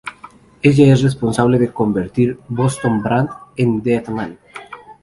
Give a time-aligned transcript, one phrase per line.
[0.63, 4.35] Ella es responsable de convertir Boston Brand en Deadman.